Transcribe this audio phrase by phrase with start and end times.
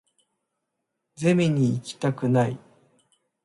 [1.15, 2.57] ゼミ行きたくない